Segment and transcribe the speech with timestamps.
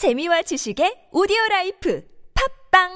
[0.00, 2.02] 재미와 지식의 오디오 life
[2.70, 2.88] 팟빵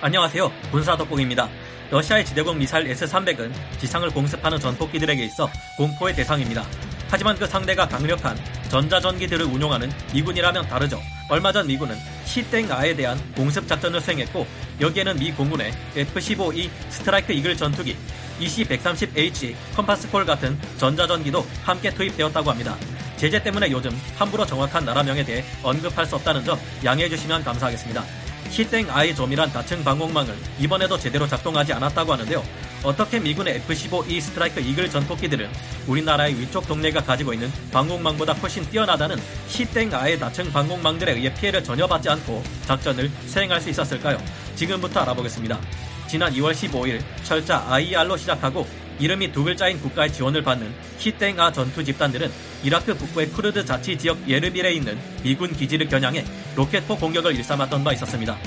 [0.00, 0.48] 안녕하세요.
[0.70, 1.48] 군사 돋보기입니다.
[1.90, 6.64] 러시아의 지대공 미사일 S-300은 지상을 공습하는 전폭기들에게 있어 공포의 대상입니다.
[7.10, 8.38] 하지만 그 상대가 강력한
[8.70, 11.00] 전자전기들을 운용하는 미군이라면 다르죠.
[11.28, 11.96] 얼마 전 미군은
[12.26, 14.46] 시땡아에 대한 공습 작전을 수행했고
[14.80, 17.96] 여기에는 미 공군의 F-15E Strike Eagle 전투기,
[18.38, 22.76] EC-130H Compass Call 같은 전자전기도 함께 투입되었다고 합니다.
[23.22, 28.02] 제재 때문에 요즘 함부로 정확한 나라명에 대해 언급할 수 없다는 점 양해해 주시면 감사하겠습니다.
[28.50, 32.42] 시땡 아이 좀이란 다층 방공망은 이번에도 제대로 작동하지 않았다고 하는데요.
[32.82, 35.48] 어떻게 미군의 F-15E 스트라이크 이글 전폭기들은
[35.86, 41.86] 우리나라의 위쪽 동네가 가지고 있는 방공망보다 훨씬 뛰어나다는 시땡 아의 다층 방공망들에 의해 피해를 전혀
[41.86, 44.20] 받지 않고 작전을 수행할 수 있었을까요?
[44.56, 45.60] 지금부터 알아보겠습니다.
[46.08, 48.66] 지난 2월 15일 철자 IR로 시작하고
[48.98, 52.30] 이름이 두 글자인 국가의 지원을 받는 히땡아 전투 집단들은
[52.62, 56.24] 이라크 북부의 쿠르드 자치 지역 에르빌에 있는 미군 기지를 겨냥해
[56.54, 58.38] 로켓포 공격을 일삼았던 바 있었습니다.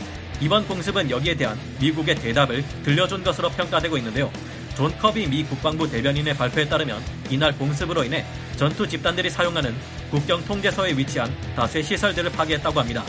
[0.41, 4.31] 이번 공습은 여기에 대한 미국의 대답을 들려준 것으로 평가되고 있는데요.
[4.75, 8.25] 존 커비 미 국방부 대변인의 발표에 따르면 이날 공습으로 인해
[8.57, 9.73] 전투 집단들이 사용하는
[10.11, 13.03] 국경 통제소에 위치한 다수의 시설들을 파괴했다고 합니다.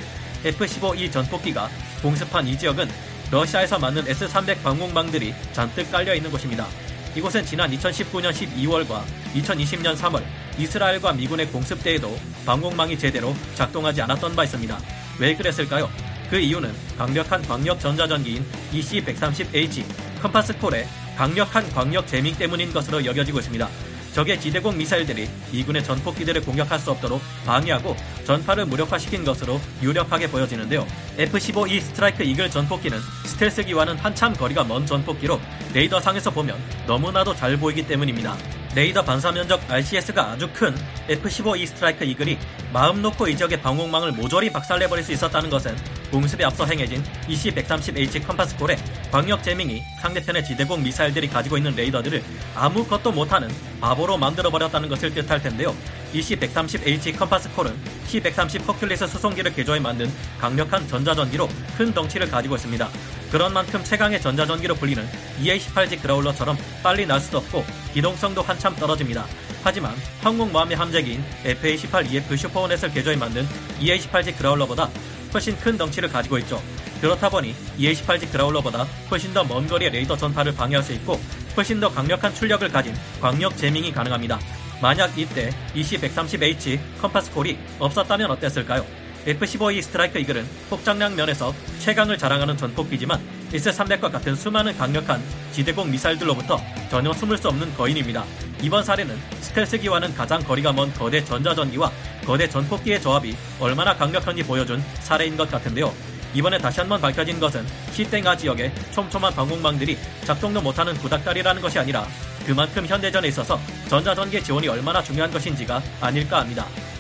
[0.44, 1.68] F-15E 전폭기가
[2.02, 2.88] 공습한 이 지역은
[3.32, 6.68] 러시아에서 만든 S-300 방공망들이 잔뜩 깔려 있는 곳입니다.
[7.16, 9.02] 이곳은 지난 2019년 12월과
[9.36, 10.22] 2020년 3월
[10.58, 12.14] 이스라엘과 미군의 공습 때에도
[12.44, 14.78] 방공망이 제대로 작동하지 않았던 바 있습니다.
[15.18, 15.90] 왜 그랬을까요?
[16.28, 23.66] 그 이유는 강력한 광역 전자전기인 EC-130H Compass Call의 강력한 광역 재밍 때문인 것으로 여겨지고 있습니다.
[24.12, 27.96] 적의 지대공 미사일들이 미군의 전폭기들을 공격할 수 없도록 방해하고
[28.26, 30.86] 전파를 무력화시킨 것으로 유력하게 보여지는데요.
[31.16, 35.40] F-15E Strike Eagle 전폭기는 스텔스기와는 한참 거리가 먼 전폭기로
[35.72, 38.36] 레이더상에서 보면 너무나도 잘 보이기 때문입니다.
[38.76, 40.76] 레이더 반사 면적 RCS가 아주 큰
[41.08, 42.36] F-15E Strike Eagle이
[42.74, 45.74] 마음 놓고 이 지역의 방공망을 모조리 박살내버릴 수 있었다는 것은
[46.10, 48.76] 공습에 앞서 행해진 EC-130H Compass Call의
[49.10, 52.22] 광역 재밍이 상대편의 지대공 미사일들이 가지고 있는 레이더들을
[52.54, 53.48] 아무것도 못하는
[53.80, 55.74] 바보로 만들어버렸다는 것을 뜻할 텐데요.
[56.12, 57.74] EC-130H Compass Call은
[58.08, 61.48] C-130 허큘리스 수송기를 개조해 만든 강력한 전자전기로
[61.78, 62.90] 큰 덩치를 가지고 있습니다.
[63.30, 65.06] 그런 만큼 최강의 전자전기로 불리는
[65.42, 69.26] EA-18G 그라울러처럼 빨리 날 수도 없고 기동성도 한참 떨어집니다.
[69.64, 73.46] 하지만 항공모함의 함재기인 FA-18EF 슈퍼호넷을 개조해 만든
[73.80, 74.88] EA-18G 그라울러보다
[75.34, 76.62] 훨씬 큰 덩치를 가지고 있죠.
[77.00, 81.20] 그렇다 보니 EA-18G 그라울러보다 훨씬 더 먼 거리의 레이더 전파를 방해할 수 있고
[81.56, 84.38] 훨씬 더 강력한 출력을 가진 광역 재밍이 가능합니다.
[84.80, 88.84] 만약 이때 EC-130H Compass Call이 없었다면 어땠을까요?
[89.26, 93.20] F-15E Strike Eagle은 폭장량 면에서 최강을 자랑하는 전폭기지만
[93.52, 95.20] S-300과 같은 수많은 강력한
[95.50, 98.24] 지대공 미사일들로부터 전혀 숨을 수 없는 거인입니다.
[98.62, 101.90] 이번 사례는 스텔스기와는 가장 거리가 먼 거대 전자전기와
[102.24, 105.92] 거대 전폭기의 조합이 얼마나 강력한지 보여준 사례인 것 같은데요.
[106.32, 112.06] 이번에 다시 한번 밝혀진 것은 시땡아 지역의 촘촘한 방공망들이 작동도 못하는 구닥다리라는 것이 아니라
[112.46, 116.66] 그만큼 현대전에 있어서 전자전기 지원이 얼마나 중요한 것인지가 아닐까 합니다.